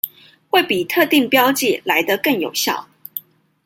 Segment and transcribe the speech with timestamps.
[0.49, 2.87] 會比特定標記來得更有效